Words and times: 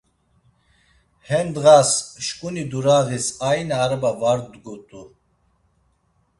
He 1.27 1.39
ndğas, 1.47 1.91
şkuni 2.25 2.63
durağis 2.71 3.27
aina 3.49 3.75
araba 3.85 4.11
var 4.21 4.39
dgut̆u. 4.51 5.03